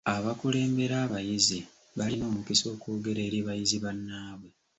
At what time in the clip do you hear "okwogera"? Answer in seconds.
2.73-3.19